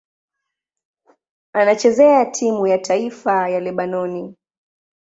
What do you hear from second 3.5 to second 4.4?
Lebanoni.